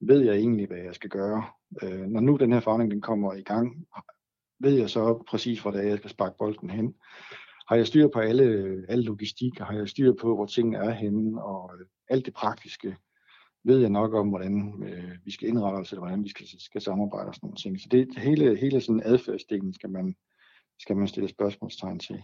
[0.00, 1.44] ved jeg egentlig, hvad jeg skal gøre?
[1.82, 3.86] Øh, når nu den her forandring den kommer i gang,
[4.60, 6.94] ved jeg så præcis, hvor det er, jeg skal sparke bolden hen?
[7.68, 8.44] Har jeg styr på alle,
[8.88, 12.96] alle logistik, har jeg styr på, hvor tingene er henne, og øh, alt det praktiske?
[13.64, 16.80] Ved jeg nok om, hvordan øh, vi skal indrette os, eller hvordan vi skal, skal
[16.80, 17.80] samarbejde og sådan nogle ting.
[17.80, 20.14] Så det hele, hele sådan adfærdsdelen skal man,
[20.78, 22.22] skal man stille spørgsmålstegn til.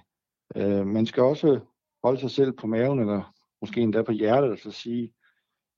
[0.57, 1.61] Øh, man skal også
[2.05, 5.13] holde sig selv på maven, eller måske endda på hjertet, og så sige,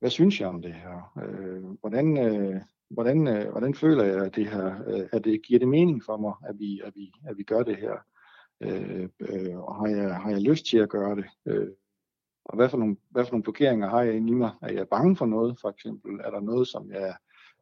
[0.01, 1.13] hvad synes jeg om det her?
[1.25, 5.59] Øh, hvordan, øh, hvordan, øh, hvordan føler jeg, at det her, øh, at det giver
[5.59, 7.97] det mening for mig, at vi, at vi, at vi gør det her?
[8.61, 11.25] Øh, øh, og har jeg, har jeg lyst til at gøre det?
[11.47, 11.69] Øh,
[12.49, 14.51] og hvad for, nogle, hvad for nogle blokeringer har jeg inde i mig?
[14.63, 16.21] Er jeg bange for noget, for eksempel?
[16.25, 17.15] Er der noget, som jeg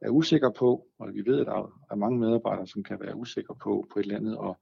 [0.02, 0.86] er usikker på?
[0.98, 4.02] Og vi ved, at der er mange medarbejdere, som kan være usikre på, på et
[4.02, 4.36] eller andet.
[4.36, 4.58] Og,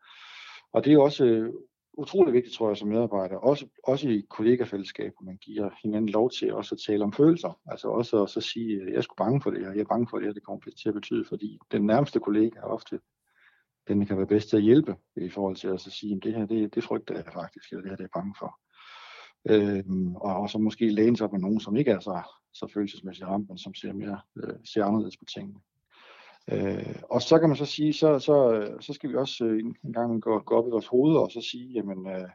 [0.72, 1.52] og det er også øh,
[1.92, 3.36] utrolig vigtigt, tror jeg, som medarbejder.
[3.36, 7.60] Også, også i kollegafællesskaber, man giver hinanden lov til også at tale om følelser.
[7.66, 9.94] Altså også at så sige, at jeg er sgu bange for det her, jeg er
[9.94, 12.98] bange for det her, det kommer til at betyde, fordi den nærmeste kollega er ofte
[13.88, 16.34] den kan være bedst til at hjælpe i forhold til at så sige, at det
[16.34, 18.60] her, det, det frygter jeg faktisk, eller det her, det er jeg bange for.
[19.50, 19.84] Øh,
[20.16, 23.48] og, og så måske læne sig på nogen, som ikke er så, så følelsesmæssigt ramt,
[23.48, 25.60] men som ser mere øh, ser anderledes på tingene.
[26.52, 29.92] Øh, og så kan man så sige, så, så, så skal vi også øh, en
[29.92, 32.28] gang gå, gå op i vores hoveder og så sige, jamen, øh,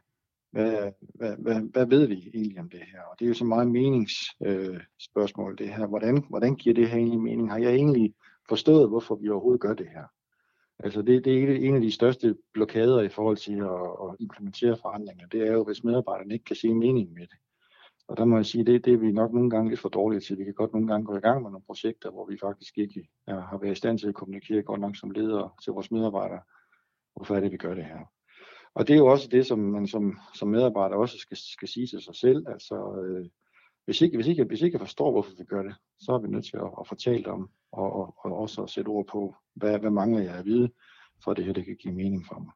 [0.50, 3.00] hvad, hvad, hvad, hvad ved vi egentlig om det her?
[3.10, 5.86] Og det er jo så meget meningsspørgsmål, øh, det her.
[5.86, 7.50] Hvordan, hvordan giver det her egentlig mening?
[7.50, 8.14] Har jeg egentlig
[8.48, 10.04] forstået, hvorfor vi overhovedet gør det her?
[10.84, 14.76] Altså det, det er en af de største blokader i forhold til at, at implementere
[14.82, 15.26] forandringer.
[15.26, 17.38] Det er jo, hvis medarbejderne ikke kan se mening med det.
[18.08, 20.20] Og der må jeg sige, det, det er vi nok nogle gange lidt for dårlige
[20.20, 20.38] til.
[20.38, 23.08] Vi kan godt nogle gange gå i gang med nogle projekter, hvor vi faktisk ikke
[23.26, 26.40] er, har været i stand til at kommunikere godt nok som ledere til vores medarbejdere.
[27.16, 27.98] Hvorfor er det, vi gør det her?
[28.74, 31.86] Og det er jo også det, som man som, som medarbejder også skal, skal sige
[31.86, 32.48] til sig selv.
[32.48, 33.26] Altså, øh,
[33.84, 36.28] hvis, ikke, hvis, ikke, hvis ikke jeg forstår, hvorfor vi gør det, så er vi
[36.28, 39.78] nødt til at, at fortælle om, og, og, og også at sætte ord på, hvad,
[39.78, 40.70] hvad mangler jeg at vide,
[41.24, 42.52] for at det her det kan give mening for mig.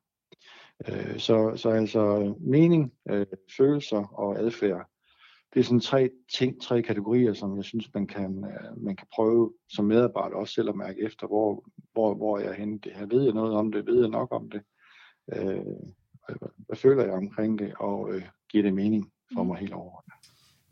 [0.88, 4.86] Øh, så, så altså mening, øh, følelser og adfærd,
[5.54, 9.06] det er sådan tre ting, tre kategorier, som jeg synes, man kan, øh, man kan
[9.14, 12.78] prøve som medarbejder også selv at mærke efter, hvor, hvor, hvor jeg er henne.
[12.78, 14.62] Det her ved jeg noget om det, ved jeg nok om det,
[15.32, 15.64] øh,
[16.56, 20.14] hvad føler jeg omkring det, og øh, giver det mening for mig helt overordnet.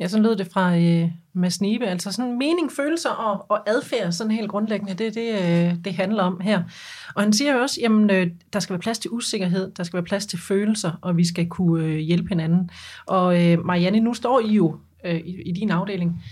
[0.02, 1.86] Ja, så lød det fra øh, Mads Nibe.
[1.86, 5.94] Altså sådan mening, følelser og, og adfærd, sådan helt grundlæggende, det er det, øh, det
[5.94, 6.62] handler om her.
[7.14, 9.96] Og han siger jo også, jamen øh, der skal være plads til usikkerhed, der skal
[9.96, 12.70] være plads til følelser, og vi skal kunne øh, hjælpe hinanden.
[13.06, 16.22] Og øh, Marianne, nu står I jo øh, i, i din afdeling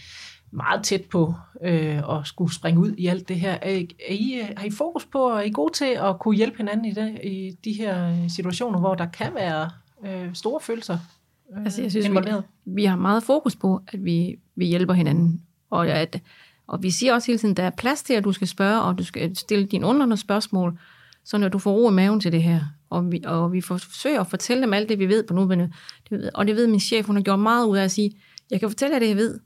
[0.50, 3.52] meget tæt på øh, at skulle springe ud i alt det her.
[3.52, 6.36] Er, er I, øh, har I fokus på, og er I gode til at kunne
[6.36, 9.70] hjælpe hinanden i, det, i de her øh, situationer, hvor der kan være
[10.06, 10.98] øh, store følelser
[11.56, 12.44] øh, altså, jeg synes, involveret?
[12.64, 16.20] Vi, vi har meget fokus på, at vi, vi hjælper hinanden, og at
[16.70, 18.82] og vi siger også hele tiden, at der er plads til, at du skal spørge,
[18.82, 20.78] og du skal stille dine undrende spørgsmål,
[21.24, 22.60] så når du får ro i maven til det her.
[22.90, 25.72] Og vi, og vi forsøger at fortælle dem alt det, vi ved på nuværende.
[26.34, 28.12] Og det ved min chef, hun har gjort meget ud af at sige,
[28.50, 29.40] jeg kan fortælle jer det, jeg ved,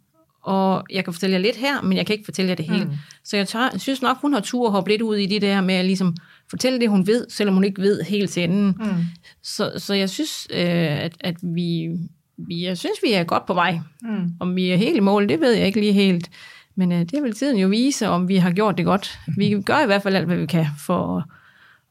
[0.44, 2.84] og jeg kan fortælle jer lidt her, men jeg kan ikke fortælle jer det hele.
[2.84, 2.90] Mm.
[3.24, 5.60] Så jeg, tør, synes nok, hun har tur at hoppe lidt ud i det der
[5.60, 6.16] med at ligesom
[6.50, 8.66] fortælle det, hun ved, selvom hun ikke ved helt til enden.
[8.78, 9.04] Mm.
[9.42, 10.58] Så, så jeg synes, øh,
[11.02, 11.90] at, at vi,
[12.36, 13.80] vi, jeg synes, vi er godt på vej.
[14.02, 14.32] Mm.
[14.40, 16.30] Om vi er helt i mål, det ved jeg ikke lige helt.
[16.74, 19.18] Men øh, det vil tiden jo vise, om vi har gjort det godt.
[19.36, 21.24] Vi gør i hvert fald alt, hvad vi kan for at,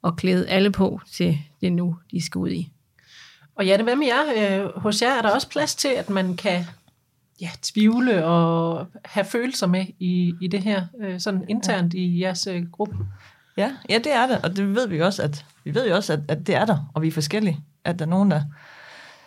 [0.04, 2.70] at klæde alle på til det nu, de skal ud i.
[3.56, 4.62] Og Janne, hvad med jer?
[4.62, 6.66] Øh, hos jer er der også plads til, at man kan
[7.44, 12.00] ja, tvivle og have følelser med i, i det her, øh, sådan internt ja.
[12.00, 12.98] i jeres øh, gruppe?
[13.58, 16.14] Ja, ja, det er det, og det ved vi også, at vi ved jo også,
[16.14, 17.60] at, at det er der, og vi er forskellige.
[17.86, 18.42] At der er nogen, der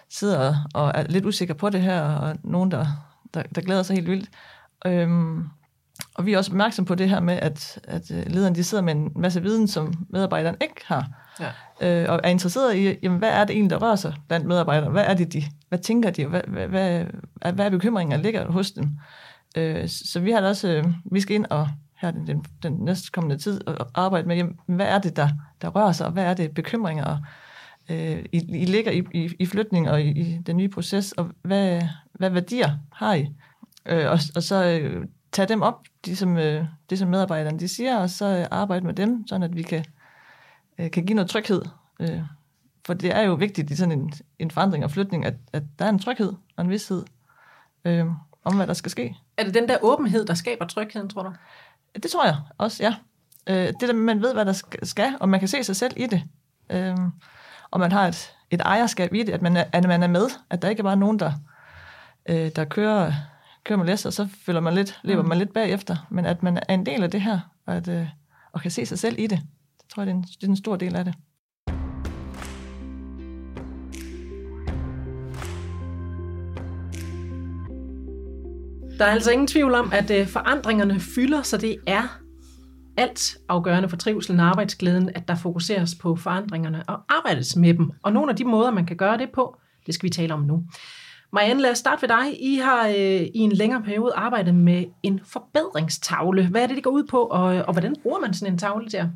[0.09, 2.87] sidder og er lidt usikre på det her, og nogen, der,
[3.35, 4.31] der, der glæder sig helt vildt.
[4.87, 5.49] Øhm,
[6.15, 8.85] og vi er også opmærksom på det her med, at, at øh, lederne de sidder
[8.85, 11.26] med en masse viden, som medarbejderen ikke har.
[11.41, 11.51] Ja.
[11.81, 14.91] Øh, og er interesseret i, jamen, hvad er det egentlig, der rører sig blandt medarbejdere?
[14.91, 16.27] Hvad er det, de, hvad tænker de?
[16.27, 17.05] Hvad, hvad, hvad,
[17.53, 18.91] hvad er bekymringer, der ligger hos dem?
[19.57, 22.73] Øh, så vi har da også, øh, vi skal ind og her den, den, den
[22.73, 25.29] næste kommende tid og arbejde med, jamen, hvad er det, der,
[25.63, 27.19] der rører sig, og hvad er det bekymringer, og,
[27.91, 31.31] øh, I, I ligger i, i, i flytning og i, i den nye proces, og
[31.43, 33.27] hvad, hvad værdier har I?
[33.87, 37.69] Øh, og, og så øh, tage dem op, de som, øh, det som medarbejderne de
[37.69, 39.85] siger, og så øh, arbejde med dem, sådan at vi kan,
[40.79, 41.63] øh, kan give noget tryghed.
[42.01, 42.21] Øh,
[42.87, 45.85] for det er jo vigtigt i sådan en, en forandring og flytning, at, at der
[45.85, 47.05] er en tryghed og en vidshed
[47.85, 48.07] øh,
[48.45, 49.17] om, hvad der skal ske.
[49.37, 51.33] Er det den der åbenhed, der skaber trygheden, tror du?
[51.95, 52.95] Det tror jeg også, ja.
[53.47, 56.07] Øh, det der, man ved, hvad der skal, og man kan se sig selv i
[56.07, 56.23] det.
[56.71, 56.97] Øh,
[57.71, 60.27] og man har et, et ejerskab i det, at man er, at man er med,
[60.51, 61.33] at der ikke er bare nogen, der,
[62.29, 63.13] øh, der kører
[63.65, 65.29] kører man læs, og så føler man lidt, lever mm.
[65.29, 65.97] man lidt bagefter.
[66.11, 68.07] Men at man er en del af det her, og, at, øh,
[68.53, 69.41] og kan se sig selv i det
[69.89, 71.15] tror jeg, det er en, det er en stor del af det.
[78.99, 82.21] Der er altså ingen tvivl om, at øh, forandringerne fylder, så det er
[82.97, 87.91] alt afgørende for trivselen og arbejdsglæden, at der fokuseres på forandringerne og arbejdes med dem.
[88.03, 90.41] Og nogle af de måder, man kan gøre det på, det skal vi tale om
[90.41, 90.65] nu.
[91.33, 92.43] Marianne, lad os starte ved dig.
[92.43, 96.49] I har øh, i en længere periode arbejdet med en forbedringstavle.
[96.49, 98.89] Hvad er det, det går ud på, og, og hvordan bruger man sådan en tavle
[98.89, 99.11] til?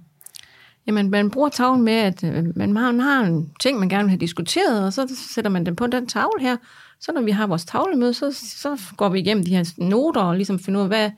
[0.86, 4.04] Jamen, man bruger tavlen med, at øh, man har, man har en ting, man gerne
[4.04, 6.56] vil have diskuteret, og så sætter man den på den tavle her.
[7.00, 10.36] Så når vi har vores tavlemøde, så, så går vi igennem de her noter og
[10.36, 11.10] ligesom finder ud af, hvad,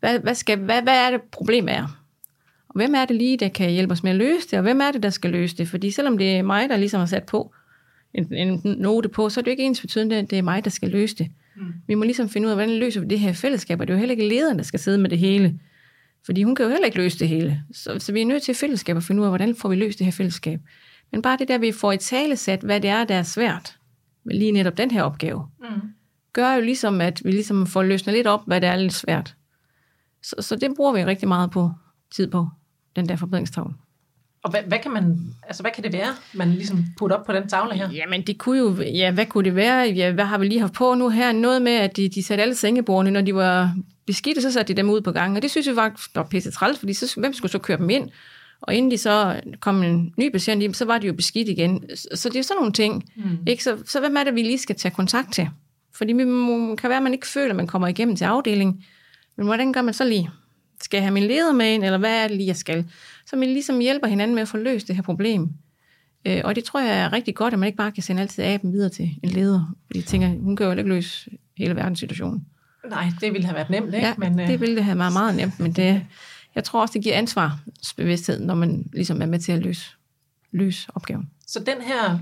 [0.00, 1.82] hvad, hvad, skal, hvad, hvad er det problem er.
[2.68, 4.80] Og hvem er det lige, der kan hjælpe os med at løse det, og hvem
[4.80, 5.68] er det, der skal løse det?
[5.68, 7.54] Fordi selvom det er mig, der ligesom har sat på,
[8.14, 10.64] en, en note på, så er det jo ikke ens betydende, at det er mig,
[10.64, 11.28] der skal løse det.
[11.56, 11.62] Mm.
[11.86, 13.96] Vi må ligesom finde ud af, hvordan løser vi det her fællesskab, og det er
[13.96, 15.60] jo heller ikke lederen, der skal sidde med det hele.
[16.26, 17.62] Fordi hun kan jo heller ikke løse det hele.
[17.72, 19.98] Så, så vi er nødt til fællesskab at finde ud af, hvordan får vi løst
[19.98, 20.60] det her fællesskab.
[21.12, 23.78] Men bare det der, vi får i tale sat, hvad det er, der er svært
[24.24, 25.66] med lige netop den her opgave, mm.
[26.32, 29.34] gør jo ligesom, at vi ligesom får løsnet lidt op, hvad det er lidt svært.
[30.22, 31.70] Så, så det bruger vi rigtig meget på
[32.10, 32.48] tid på,
[32.96, 33.74] den der forbedringstavle.
[34.42, 37.32] Og hvad, hvad, kan man, altså hvad kan det være, man ligesom putter op på
[37.32, 37.90] den tavle her?
[37.90, 39.88] Jamen det kunne jo, ja hvad kunne det være?
[39.88, 41.32] Ja, hvad har vi lige haft på nu her?
[41.32, 43.74] Noget med, at de, de satte alle sengebordene, når de var
[44.08, 45.36] beskidte, så satte de dem ud på gangen.
[45.36, 47.90] Og det synes jeg faktisk var pisse træls, fordi så, hvem skulle så køre dem
[47.90, 48.10] ind?
[48.60, 51.84] Og inden de så kom en ny patient hjem, så var de jo beskidt igen.
[52.14, 53.04] Så det er sådan nogle ting.
[53.16, 53.38] Mm.
[53.46, 53.64] Ikke?
[53.64, 55.48] Så, så hvem er det, vi lige skal tage kontakt til?
[55.94, 56.26] Fordi det
[56.78, 58.82] kan være, at man ikke føler, at man kommer igennem til afdelingen.
[59.36, 60.30] Men hvordan gør man så lige?
[60.82, 62.84] Skal jeg have min leder med ind, eller hvad er det lige, jeg skal?
[63.26, 65.48] Så man ligesom hjælper hinanden med at få løst det her problem.
[66.24, 68.44] Øh, og det tror jeg er rigtig godt, at man ikke bare kan sende altid
[68.44, 69.74] aben videre til en leder.
[69.86, 72.44] Fordi jeg tænker, hun kan jo ikke løse hele verdens situation.
[72.84, 74.06] Nej, det ville have været nemt, ikke?
[74.06, 74.48] Ja, men, øh...
[74.48, 76.06] det ville det have været meget nemt, men det,
[76.54, 79.90] jeg tror også, det giver ansvarsbevidsthed, når man ligesom er med til at løse,
[80.50, 81.30] løse opgaven.
[81.46, 82.18] Så den her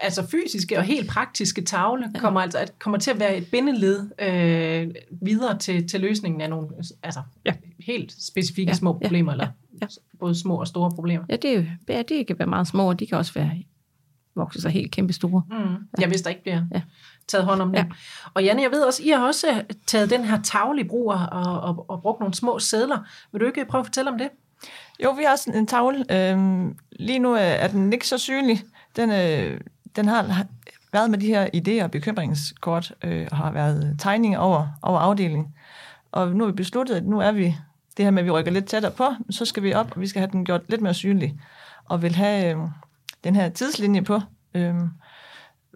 [0.00, 2.20] altså fysiske og helt praktiske tavle ja.
[2.20, 6.68] kommer, altså, kommer til at være et bindeled øh, videre til, til løsningen af nogle
[7.02, 7.52] altså, ja.
[7.78, 8.74] helt specifikke ja.
[8.74, 9.34] små problemer, ja.
[9.34, 9.48] eller
[9.82, 9.86] ja.
[10.18, 11.24] både små og store problemer.
[11.28, 13.62] Ja, det, ja, det kan være meget små, og de kan også være
[14.34, 15.42] vokse sig helt kæmpe store.
[15.50, 15.56] Mm.
[15.56, 15.76] Ja.
[16.00, 16.82] Jeg vidste der ikke bliver ja.
[17.30, 17.78] Taget hånd om det.
[17.78, 17.84] Ja.
[18.34, 21.26] Og Janne, jeg ved også, I har også taget den her tavle i brug og,
[21.32, 22.98] og, og brugt nogle små sædler.
[23.32, 24.28] Vil du ikke prøve at fortælle om det?
[25.04, 26.04] Jo, vi har også en tavle.
[26.10, 28.62] Øhm, lige nu er den ikke så synlig.
[28.96, 29.60] Den, øh,
[29.96, 30.46] den har
[30.92, 35.54] været med de her idéer og bekymringskort, øh, og har været tegninger over, over afdelingen.
[36.12, 37.56] Og nu har vi besluttet, at nu er vi
[37.96, 40.06] det her med, at vi rykker lidt tættere på, så skal vi op, og vi
[40.06, 41.40] skal have den gjort lidt mere synlig.
[41.84, 42.60] Og vil have øh,
[43.24, 44.20] den her tidslinje på,
[44.54, 44.74] øh,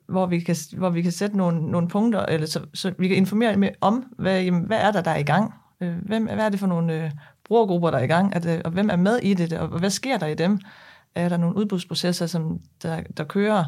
[0.08, 3.16] hvor, vi kan, hvor vi kan sætte nogle, nogle punkter, eller så, så vi kan
[3.16, 5.54] informere med om, hvad, jamen, hvad er der, der er i gang?
[5.80, 7.10] Øh, hvem, hvad er det for nogle øh,
[7.44, 8.34] brugergrupper, der er i gang?
[8.34, 9.52] Er det, og hvem er med i det?
[9.52, 10.60] Og hvad sker der i dem?
[11.14, 13.64] Er der nogle udbudsprocesser, som der, der kører?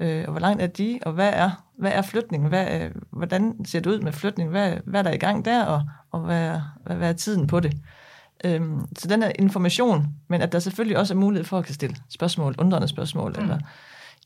[0.00, 0.98] Øh, og hvor langt er de?
[1.02, 2.48] Og hvad er, hvad er flytningen?
[2.48, 4.50] Hvad, øh, hvordan ser det ud med flytning?
[4.50, 5.64] Hvad, hvad er der i gang der?
[5.64, 7.76] Og, og hvad, hvad, hvad er tiden på det?
[8.44, 11.74] Øhm, så den er information, men at der selvfølgelig også er mulighed for at kan
[11.74, 13.42] stille spørgsmål, undrende spørgsmål, mm.
[13.42, 13.58] eller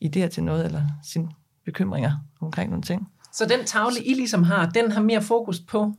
[0.05, 1.29] idéer til noget, eller sine
[1.65, 3.09] bekymringer omkring nogle ting.
[3.33, 5.95] Så den tavle, I ligesom har, den har mere fokus på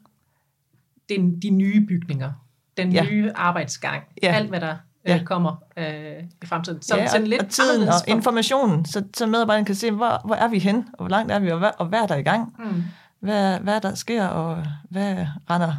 [1.10, 2.32] den, de nye bygninger,
[2.78, 3.04] den ja.
[3.04, 4.34] nye arbejdsgang, ja.
[4.34, 4.76] alt hvad der
[5.08, 5.15] ja.
[5.15, 6.82] øh, kommer øh, i fremtiden.
[6.82, 10.36] Så, ja, sådan lidt og tiden og informationen, så, så medarbejderne kan se, hvor, hvor
[10.36, 12.24] er vi hen, og hvor langt er vi, og hvad, og hvad er der i
[12.24, 12.56] gang?
[12.60, 12.84] Mm.
[13.19, 15.74] Hvad, hvad der sker, og hvad render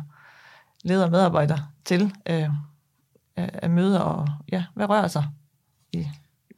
[0.85, 2.49] leder og medarbejdere til øh,
[3.37, 5.25] af møder, og ja, hvad rører sig
[5.92, 6.09] i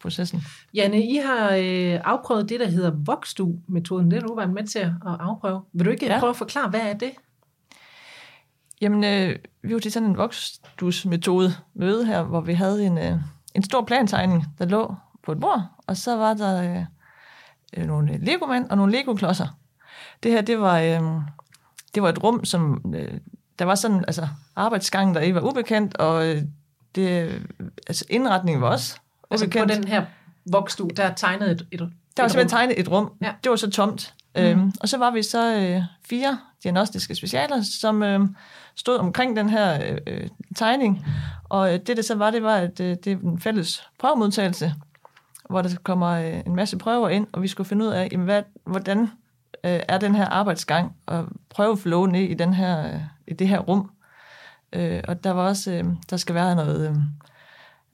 [0.05, 0.45] processen?
[0.75, 4.11] Janne, I har øh, afprøvet det, der hedder Vokstu-metoden.
[4.11, 5.62] Det har du været med til at afprøve.
[5.73, 6.19] Vil du ikke ja.
[6.19, 7.11] prøve at forklare, hvad er det?
[8.81, 13.17] Jamen, øh, vi var til sådan en vokstus-metode møde her, hvor vi havde en, øh,
[13.55, 16.85] en stor plantegning, der lå på et bord, og så var der øh,
[17.77, 19.59] øh nogle legomænd og nogle legoklodser.
[20.23, 21.03] Det her, det var, øh,
[21.95, 23.21] det var et rum, som øh,
[23.59, 26.43] der var sådan, altså arbejdsgangen, der ikke var ubekendt, og øh,
[26.95, 27.43] det,
[27.87, 29.01] altså indretningen var også
[29.35, 29.73] altså ubekendt.
[29.73, 30.05] på den her
[30.53, 31.81] vokstue, der tegnede et, et,
[32.16, 33.12] Der var simpelthen tegnet et rum.
[33.23, 33.33] Ja.
[33.44, 34.14] Det var så tomt.
[34.37, 34.42] Mm.
[34.42, 38.20] Øhm, og så var vi så øh, fire diagnostiske specialer, som øh,
[38.75, 41.07] stod omkring den her øh, øh, tegning.
[41.44, 44.75] Og øh, det, det så var, det var, at øh, det er en fælles prøvemodtagelse,
[45.51, 48.25] hvor der kommer øh, en masse prøver ind, og vi skulle finde ud af, jamen,
[48.25, 49.01] hvad, hvordan
[49.64, 53.59] øh, er den her arbejdsgang, og prøveflow ned i, den her, øh, i det her
[53.59, 53.90] rum.
[54.73, 56.97] Øh, og der var også, øh, der skal være noget, øh,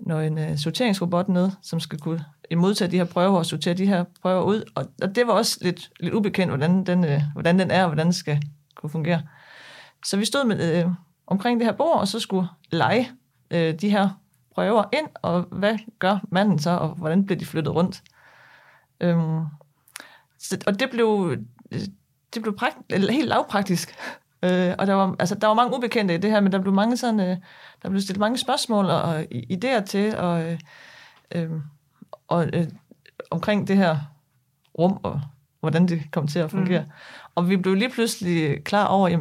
[0.07, 2.25] når en øh, sorteringsrobot ned, som skal kunne
[2.57, 4.63] modtage de her prøver og sortere de her prøver ud.
[4.75, 7.89] Og, og det var også lidt, lidt ubekendt, hvordan den, øh, hvordan den er, og
[7.89, 8.43] hvordan den skal
[8.75, 9.23] kunne fungere.
[10.05, 10.91] Så vi stod med, øh,
[11.27, 13.11] omkring det her bord, og så skulle lege
[13.51, 14.09] øh, de her
[14.55, 18.03] prøver ind, og hvad gør manden så, og hvordan bliver de flyttet rundt.
[19.01, 19.45] Øhm,
[20.39, 21.37] så, og det blev,
[21.71, 21.81] øh,
[22.35, 23.95] det blev prakt, helt lavpraktisk.
[24.42, 26.74] Øh, og der var, altså, der var mange ubekendte i det her, men der blev
[26.74, 27.37] mange sådan, øh,
[27.83, 30.59] der blev stillet mange spørgsmål og, og idéer til, og, øh,
[31.35, 31.50] øh,
[32.29, 32.66] og øh,
[33.31, 33.96] omkring det her
[34.79, 35.20] rum, og
[35.61, 36.83] hvordan det kom til at fungere.
[36.83, 36.90] Mm.
[37.35, 39.18] Og vi blev lige pludselig klar over, at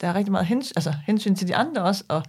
[0.00, 2.22] der er rigtig meget hens, altså, hensyn til de andre også, og,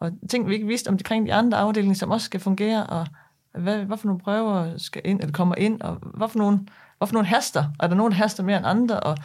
[0.00, 3.06] og ting, vi ikke vidste omkring de andre afdelinger, som også skal fungere, og
[3.52, 6.58] hvad, hvad for nogle prøver skal ind, eller kommer ind, og hvad for nogle,
[6.98, 9.16] hvad for nogle haster, er der nogen, der haster mere end andre, og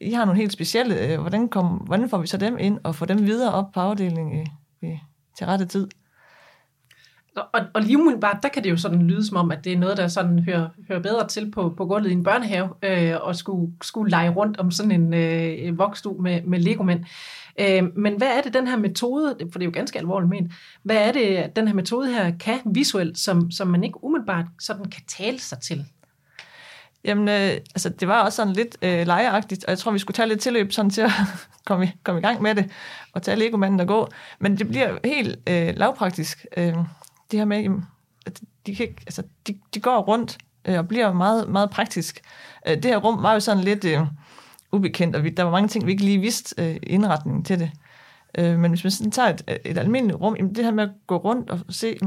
[0.00, 2.94] i har nogle helt specielle, øh, hvordan, kom, hvordan får vi så dem ind, og
[2.94, 4.46] får dem videre op på afdelingen øh,
[4.82, 4.98] i, i,
[5.38, 5.88] til rette tid?
[7.36, 9.78] Og, og lige umiddelbart, der kan det jo sådan lyde som om, at det er
[9.78, 13.36] noget, der sådan hører, hører bedre til på, på gulvet i en børnehave, øh, og
[13.36, 17.04] skulle, skulle lege rundt om sådan en øh, vokstue med, med legomænd.
[17.60, 20.52] Øh, men hvad er det, den her metode, for det er jo ganske alvorligt men,
[20.82, 24.84] hvad er det, den her metode her kan visuelt, som, som man ikke umiddelbart sådan
[24.84, 25.84] kan tale sig til?
[27.06, 30.14] Jamen, øh, altså, det var også sådan lidt øh, lejeagtigt, og jeg tror, vi skulle
[30.14, 31.10] tage lidt tilløb sådan til at
[31.66, 32.70] komme, i, komme i gang med det,
[33.12, 34.08] og tage legomanden og gå.
[34.38, 36.46] Men det bliver helt øh, lavpraktisk.
[36.56, 36.74] Øh,
[37.30, 37.80] det her med,
[38.26, 42.20] at de, kan ikke, altså, de, de går rundt øh, og bliver meget, meget praktisk.
[42.68, 44.00] Øh, det her rum var jo sådan lidt øh,
[44.72, 47.70] ubekendt, og vi, der var mange ting, vi ikke lige vidste øh, indretningen til det.
[48.38, 50.90] Øh, men hvis man sådan tager et, et almindeligt rum, jamen, det her med at
[51.06, 51.98] gå rundt og se,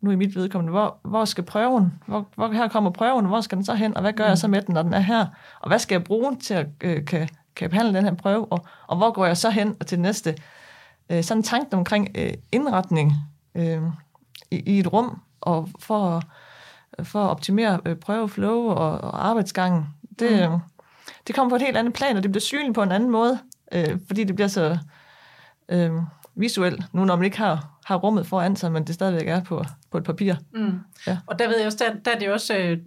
[0.00, 3.56] nu i mit vedkommende, hvor, hvor skal prøven, hvor, hvor her kommer prøven, hvor skal
[3.56, 5.26] den så hen, og hvad gør jeg så med den, når den er her,
[5.60, 8.66] og hvad skal jeg bruge til at øh, kan, kan behandle den her prøve, og,
[8.86, 10.36] og hvor går jeg så hen og til næste.
[11.10, 13.12] Øh, sådan en tanke omkring øh, indretning
[13.54, 13.82] øh,
[14.50, 16.22] i, i et rum, og for,
[17.02, 19.86] for at optimere øh, prøveflow og, og arbejdsgangen,
[20.18, 20.54] det, mm.
[20.54, 20.60] øh,
[21.26, 23.38] det kommer på et helt andet plan, og det bliver synligt på en anden måde,
[23.72, 24.78] øh, fordi det bliver så
[25.68, 25.92] øh,
[26.34, 29.64] visuelt, nu når man ikke har, har rummet foran sig, men det stadigvæk er på,
[29.90, 30.34] på et papir.
[30.54, 30.78] Mm.
[31.06, 31.18] Ja.
[31.26, 32.78] Og der ved jeg også, der, der er det også øh,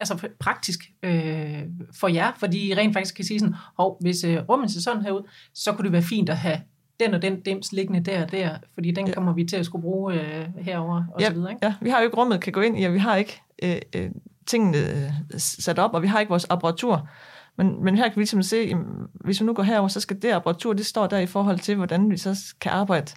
[0.00, 1.62] altså praktisk øh,
[2.00, 5.02] for jer, fordi I rent faktisk kan sige sådan, hov, hvis øh, rummet ser sådan
[5.02, 6.58] her ud, så kunne det være fint at have
[7.00, 9.14] den og den dims liggende der og der, fordi den ja.
[9.14, 11.50] kommer vi til at skulle bruge øh, herover og ja, så videre.
[11.50, 11.66] Ikke?
[11.66, 13.76] Ja, vi har jo ikke rummet kan gå ind i, og vi har ikke øh,
[13.96, 14.10] øh,
[14.46, 17.08] tingene øh, sat op, og vi har ikke vores apparatur.
[17.56, 20.22] Men, men her kan vi ligesom se, jamen, hvis vi nu går herover, så skal
[20.22, 23.12] det apparatur, det står der i forhold til, hvordan vi så kan arbejde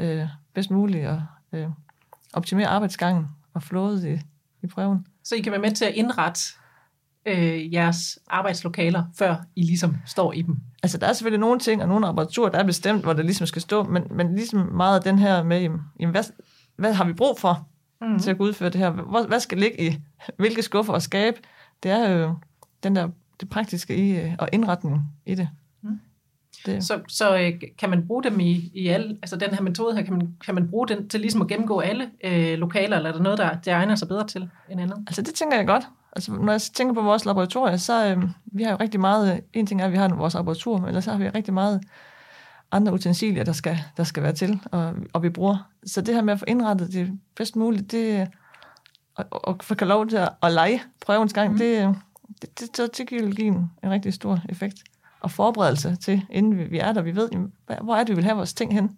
[0.00, 1.68] øh, bedst muligt og øh,
[2.32, 4.20] optimere arbejdsgangen og flådet i,
[4.62, 5.06] i prøven.
[5.24, 6.40] Så I kan være med til at indrette
[7.26, 10.56] øh, jeres arbejdslokaler, før I ligesom står i dem?
[10.82, 13.46] Altså, der er selvfølgelig nogle ting og nogle apparaturer, der er bestemt, hvor det ligesom
[13.46, 15.60] skal stå, men, men ligesom meget den her med,
[16.00, 16.24] jamen, hvad,
[16.76, 17.68] hvad har vi brug for
[18.00, 18.18] mm.
[18.18, 18.90] til at kunne udføre det her?
[18.90, 19.98] Hvor, hvad skal ligge i
[20.36, 21.36] hvilke skuffer og skabe?
[21.82, 22.34] Det er jo
[22.82, 23.08] den der,
[23.40, 25.48] det praktiske i, øh, og indretningen i det.
[26.66, 26.84] Det.
[26.84, 30.02] Så, så øh, kan man bruge dem i, i alle, altså den her metode her,
[30.02, 33.14] kan man, kan man bruge den til ligesom at gennemgå alle øh, lokaler, eller er
[33.14, 34.96] der noget, der, der egner sig bedre til end andet?
[35.06, 35.84] Altså det tænker jeg godt.
[36.12, 39.66] Altså, når jeg tænker på vores laboratorier, så øh, vi har jo rigtig meget, en
[39.66, 41.80] ting er, at vi har vores laboratorium, men ellers så har vi rigtig meget
[42.72, 45.68] andre utensilier, der skal, der skal være til, og, og vi bruger.
[45.86, 48.28] Så det her med at få indrettet det bedst muligt, det,
[49.14, 51.58] og, og få lov til at, at lege prøvens gang, mm.
[51.58, 51.96] det,
[52.42, 54.82] det, det, det, det kan give en, en rigtig stor effekt.
[55.20, 57.28] Og forberedelse til, inden vi, er der, vi ved,
[57.82, 58.90] hvor er det, vi vil have vores ting hen.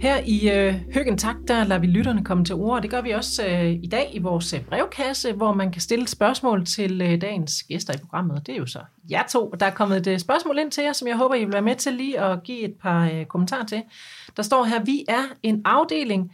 [0.00, 3.00] Her i øh, Høgen Tak, der lader vi lytterne komme til ord, og det gør
[3.00, 7.02] vi også øh, i dag i vores øh, brevkasse, hvor man kan stille spørgsmål til
[7.02, 8.46] øh, dagens gæster i programmet.
[8.46, 8.78] Det er jo så
[9.10, 9.54] jer to.
[9.60, 11.62] Der er kommet et øh, spørgsmål ind til jer, som jeg håber, I vil være
[11.62, 13.82] med til lige at give et par øh, kommentarer til.
[14.36, 16.32] Der står her, vi er en afdeling,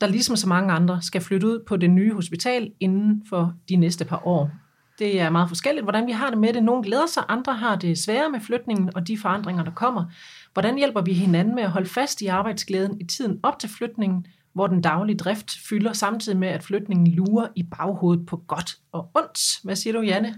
[0.00, 3.76] der ligesom så mange andre skal flytte ud på det nye hospital inden for de
[3.76, 4.50] næste par år.
[4.98, 6.62] Det er meget forskelligt, hvordan vi har det med det.
[6.62, 10.04] Nogle glæder sig, andre har det sværere med flytningen og de forandringer, der kommer.
[10.52, 14.26] Hvordan hjælper vi hinanden med at holde fast i arbejdsglæden i tiden op til flytningen,
[14.52, 19.10] hvor den daglige drift fylder samtidig med, at flytningen lurer i baghovedet på godt og
[19.14, 19.64] ondt?
[19.64, 20.34] Hvad siger du, Janne?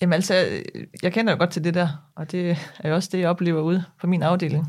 [0.00, 0.34] Jamen altså,
[1.02, 3.60] jeg kender jo godt til det der, og det er jo også det, jeg oplever
[3.60, 4.66] ude på min afdeling.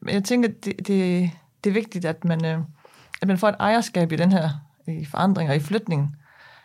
[0.00, 1.30] Men jeg tænker, det, det,
[1.64, 2.58] det er vigtigt, at man, øh,
[3.22, 4.48] at man får et ejerskab i den her
[4.86, 6.16] i forandring og i flytningen.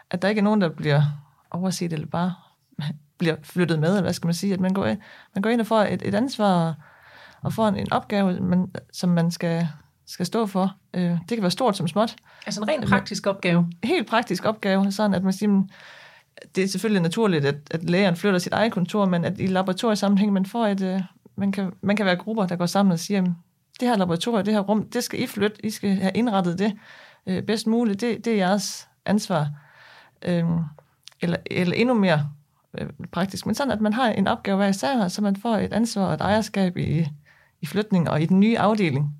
[0.10, 1.02] At der ikke er nogen, der bliver
[1.52, 2.34] overset eller bare
[3.18, 5.00] bliver flyttet med, eller hvad skal man sige, at man går, ind,
[5.36, 6.76] man går ind og får et, et ansvar
[7.42, 9.68] og får en, en opgave, man, som man skal,
[10.06, 10.76] skal stå for.
[10.94, 12.16] Øh, det kan være stort som småt.
[12.46, 13.72] Altså en rent praktisk opgave?
[13.84, 15.64] Helt praktisk opgave, sådan at man siger,
[16.56, 20.34] det er selvfølgelig naturligt, at, at lægeren flytter sit eget kontor, men at i laboratoriesammenhæng,
[20.34, 21.02] man får et, øh,
[21.36, 23.26] man, kan, man kan være grupper, der går sammen og siger,
[23.80, 26.74] det her laboratorium, det her rum, det skal I flytte, I skal have indrettet det
[27.28, 29.48] øh, bedst muligt, det, det er jeres ansvar.
[30.26, 30.46] Øh,
[31.22, 32.30] eller, eller endnu mere
[32.80, 35.74] øh, praktisk, men sådan, at man har en opgave hver især, så man får et
[35.74, 37.08] ansvar og et ejerskab i,
[37.62, 39.16] i flytningen og i den nye afdeling.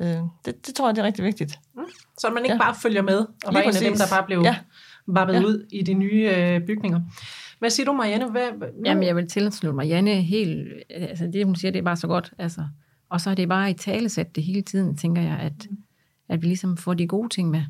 [0.00, 1.58] Øh, det, det tror jeg, det er rigtig vigtigt.
[1.74, 1.82] Mm.
[2.18, 2.58] Så man ikke ja.
[2.58, 4.56] bare følger med, og var en af dem, der bare blev ja.
[5.06, 5.40] vappet ja.
[5.40, 7.00] ud i de nye øh, bygninger.
[7.58, 8.30] Hvad siger du, Marianne?
[8.30, 10.68] Hvad, hvad, Jamen, jeg vil tilslutte Marianne helt...
[10.90, 12.32] Altså, det, hun siger, det er bare så godt.
[12.38, 12.64] Altså.
[13.10, 15.68] Og så er det bare i talesæt det hele tiden, tænker jeg, at,
[16.28, 17.62] at vi ligesom får de gode ting med.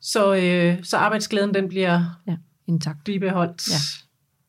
[0.00, 2.36] Så, øh, så arbejdsglæden, den bliver ja,
[2.66, 3.04] intakt.
[3.04, 3.70] bibeholdt.
[3.70, 3.76] Ja.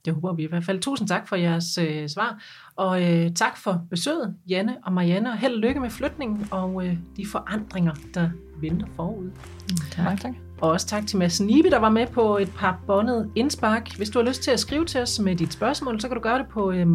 [0.06, 0.80] Det håber vi i hvert fald.
[0.80, 2.44] Tusind tak for jeres øh, svar.
[2.76, 5.32] Og øh, tak for besøget, Janne og Marianne.
[5.32, 8.30] Og held og lykke med flytningen og øh, de forandringer, der
[8.62, 9.26] venter forud.
[9.26, 10.22] Mm, tak.
[10.22, 10.47] tak.
[10.62, 13.98] Og også tak til Mads Nibe, der var med på et par bondet indspark.
[13.98, 16.22] Hvis du har lyst til at skrive til os med dit spørgsmål, så kan du
[16.22, 16.88] gøre det på øh,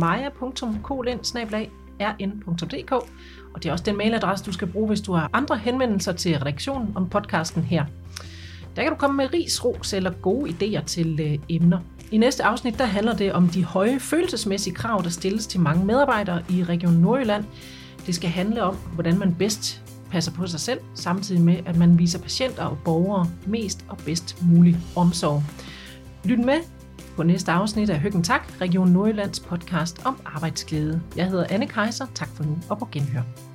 [3.54, 6.38] Og det er også den mailadresse, du skal bruge, hvis du har andre henvendelser til
[6.38, 7.84] redaktionen om podcasten her.
[8.76, 11.78] Der kan du komme med ris, ros eller gode idéer til øh, emner.
[12.10, 15.86] I næste afsnit der handler det om de høje følelsesmæssige krav, der stilles til mange
[15.86, 17.44] medarbejdere i Region Nordjylland.
[18.06, 19.81] Det skal handle om, hvordan man bedst
[20.12, 24.42] passer på sig selv, samtidig med, at man viser patienter og borgere mest og bedst
[24.42, 25.42] mulig omsorg.
[26.24, 26.58] Lyt med
[27.16, 31.02] på næste afsnit af Høggen Tak, Region Nordjyllands podcast om arbejdsglæde.
[31.16, 32.06] Jeg hedder Anne Kejser.
[32.14, 33.51] Tak for nu og på genhør.